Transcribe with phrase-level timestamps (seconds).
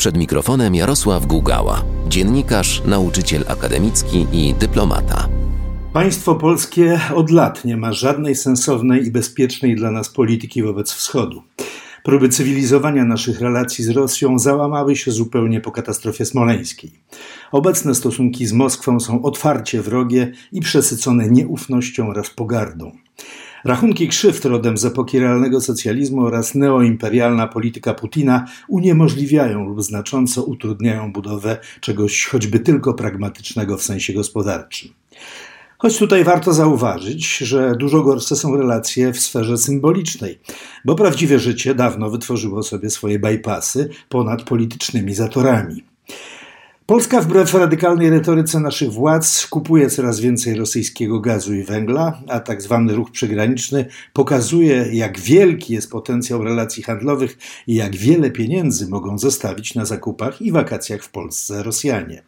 [0.00, 5.28] Przed mikrofonem Jarosław Gugała, dziennikarz, nauczyciel akademicki i dyplomata.
[5.92, 11.42] Państwo polskie od lat nie ma żadnej sensownej i bezpiecznej dla nas polityki wobec Wschodu.
[12.04, 16.90] Próby cywilizowania naszych relacji z Rosją załamały się zupełnie po katastrofie smoleńskiej.
[17.52, 22.92] Obecne stosunki z Moskwą są otwarcie wrogie i przesycone nieufnością oraz pogardą.
[23.64, 31.12] Rachunki krzywd rodem z epoki realnego socjalizmu oraz neoimperialna polityka Putina uniemożliwiają lub znacząco utrudniają
[31.12, 34.90] budowę czegoś choćby tylko pragmatycznego w sensie gospodarczym.
[35.78, 40.38] Choć tutaj warto zauważyć, że dużo gorsze są relacje w sferze symbolicznej,
[40.84, 45.84] bo prawdziwe życie dawno wytworzyło sobie swoje bypassy ponad politycznymi zatorami.
[46.90, 52.62] Polska wbrew radykalnej retoryce naszych władz kupuje coraz więcej rosyjskiego gazu i węgla, a tak
[52.62, 59.18] zwany ruch przygraniczny pokazuje, jak wielki jest potencjał relacji handlowych i jak wiele pieniędzy mogą
[59.18, 62.22] zostawić na zakupach i wakacjach w Polsce Rosjanie.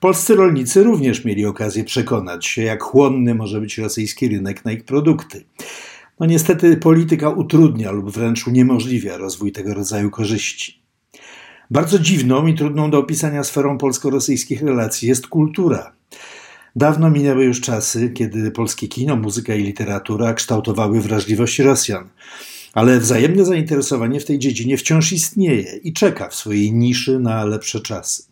[0.00, 4.84] Polscy rolnicy również mieli okazję przekonać się, jak chłonny może być rosyjski rynek na ich
[4.84, 5.44] produkty.
[6.20, 10.81] No niestety polityka utrudnia lub wręcz uniemożliwia rozwój tego rodzaju korzyści.
[11.72, 15.92] Bardzo dziwną i trudną do opisania sferą polsko-rosyjskich relacji jest kultura.
[16.76, 22.08] Dawno minęły już czasy, kiedy polskie kino, muzyka i literatura kształtowały wrażliwość Rosjan.
[22.72, 27.80] Ale wzajemne zainteresowanie w tej dziedzinie wciąż istnieje i czeka w swojej niszy na lepsze
[27.80, 28.22] czasy.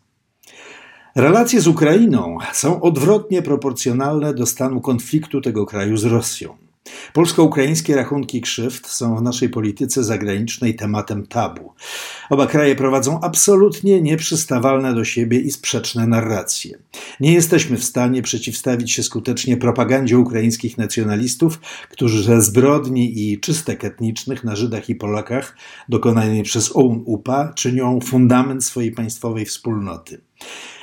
[1.14, 6.69] Relacje z Ukrainą są odwrotnie proporcjonalne do stanu konfliktu tego kraju z Rosją.
[7.12, 11.72] Polsko-ukraińskie rachunki krzywd są w naszej polityce zagranicznej tematem tabu.
[12.30, 16.78] Oba kraje prowadzą absolutnie nieprzystawalne do siebie i sprzeczne narracje.
[17.20, 21.60] Nie jesteśmy w stanie przeciwstawić się skutecznie propagandzie ukraińskich nacjonalistów,
[21.90, 25.56] którzy ze zbrodni i czystek etnicznych na Żydach i Polakach
[25.88, 30.20] dokonanej przez OUN-UPA czynią fundament swojej państwowej wspólnoty.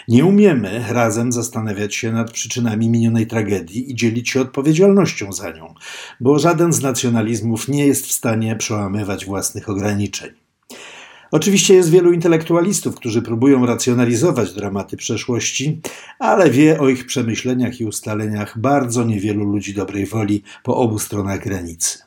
[0.08, 5.74] Nie umiemy razem zastanawiać się nad przyczynami minionej tragedii i dzielić się odpowiedzialnością za nią,
[6.20, 10.30] bo żaden z nacjonalizmów nie jest w stanie przełamywać własnych ograniczeń.
[11.32, 15.82] Oczywiście jest wielu intelektualistów, którzy próbują racjonalizować dramaty przeszłości,
[16.20, 21.44] ale wie o ich przemyśleniach i ustaleniach bardzo niewielu ludzi dobrej woli po obu stronach
[21.44, 22.07] granicy.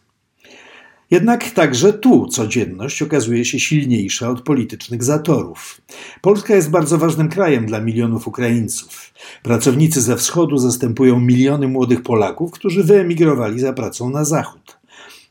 [1.10, 5.80] Jednak także tu codzienność okazuje się silniejsza od politycznych zatorów.
[6.20, 9.14] Polska jest bardzo ważnym krajem dla milionów Ukraińców.
[9.42, 14.78] Pracownicy ze wschodu zastępują miliony młodych Polaków, którzy wyemigrowali za pracą na zachód.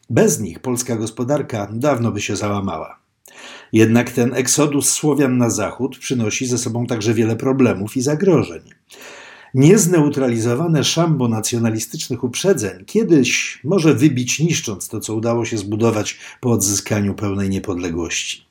[0.10, 3.00] Bez nich polska gospodarka dawno by się załamała.
[3.74, 8.62] Jednak ten eksodus Słowian na zachód przynosi ze sobą także wiele problemów i zagrożeń.
[9.54, 17.14] Niezneutralizowane szambo nacjonalistycznych uprzedzeń kiedyś może wybić niszcząc to, co udało się zbudować po odzyskaniu
[17.14, 18.46] pełnej niepodległości.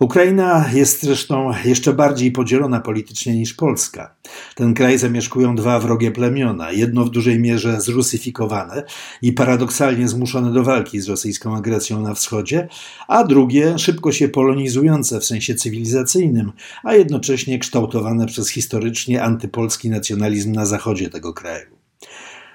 [0.00, 4.14] Ukraina jest zresztą jeszcze bardziej podzielona politycznie niż Polska.
[4.54, 8.84] Ten kraj zamieszkują dwa wrogie plemiona, jedno w dużej mierze zrusyfikowane
[9.22, 12.68] i paradoksalnie zmuszone do walki z rosyjską agresją na wschodzie,
[13.08, 16.52] a drugie szybko się polonizujące w sensie cywilizacyjnym,
[16.84, 21.76] a jednocześnie kształtowane przez historycznie antypolski nacjonalizm na zachodzie tego kraju.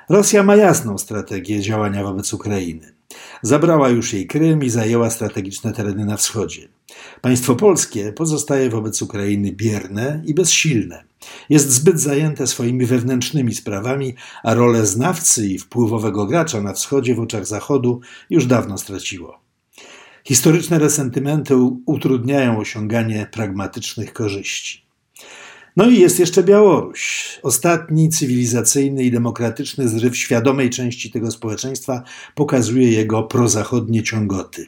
[0.09, 2.94] Rosja ma jasną strategię działania wobec Ukrainy.
[3.41, 6.68] Zabrała już jej Krym i zajęła strategiczne tereny na wschodzie.
[7.22, 11.03] Państwo polskie pozostaje wobec Ukrainy bierne i bezsilne.
[11.50, 17.19] Jest zbyt zajęte swoimi wewnętrznymi sprawami, a rolę znawcy i wpływowego gracza na wschodzie w
[17.19, 19.40] oczach Zachodu już dawno straciło.
[20.24, 24.85] Historyczne resentymenty utrudniają osiąganie pragmatycznych korzyści.
[25.78, 27.40] No i jest jeszcze Białoruś.
[27.44, 32.03] Ostatni cywilizacyjny i demokratyczny zryw świadomej części tego społeczeństwa
[32.35, 34.68] pokazuje jego prozachodnie ciągoty.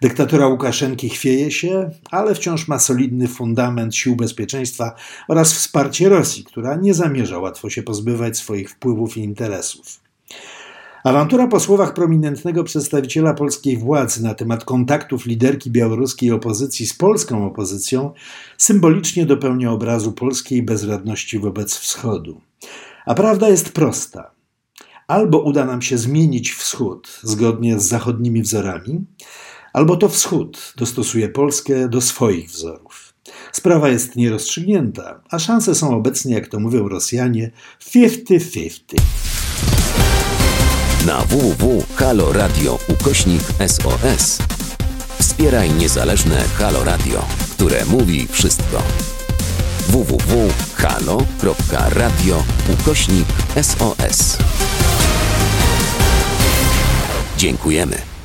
[0.00, 4.94] Dyktatura Łukaszenki chwieje się, ale wciąż ma solidny fundament sił bezpieczeństwa
[5.28, 10.06] oraz wsparcie Rosji, która nie zamierza łatwo się pozbywać swoich wpływów i interesów.
[11.04, 17.46] Awantura po słowach prominentnego przedstawiciela polskiej władzy na temat kontaktów liderki białoruskiej opozycji z polską
[17.46, 18.10] opozycją
[18.58, 22.40] symbolicznie dopełnia obrazu polskiej bezradności wobec Wschodu.
[23.06, 24.30] A prawda jest prosta.
[25.06, 29.04] Albo uda nam się zmienić Wschód zgodnie z zachodnimi wzorami,
[29.76, 33.14] albo to Wschód dostosuje Polskę do swoich wzorów.
[33.52, 37.50] Sprawa jest nierozstrzygnięta, a szanse są obecnie, jak to mówią Rosjanie,
[37.80, 38.70] 50-50.
[41.06, 44.38] Na www.haloradio ukośnik SOS
[45.18, 48.82] wspieraj niezależne Halo Radio, które mówi wszystko.
[49.88, 51.24] www.halo.radio
[52.72, 53.26] ukośnik
[53.62, 54.38] SOS
[57.38, 58.15] Dziękujemy.